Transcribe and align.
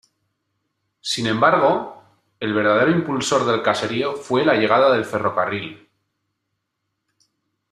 Sin 1.01 1.27
embargo, 1.27 2.01
el 2.39 2.55
verdadero 2.55 2.89
impulsor 2.89 3.45
del 3.45 3.61
caserío 3.61 4.15
fue 4.15 4.43
la 4.43 4.55
llegada 4.55 4.91
del 4.91 5.05
ferrocarril. 5.05 5.87